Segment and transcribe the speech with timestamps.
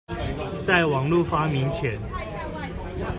[0.65, 1.99] 在網路發明前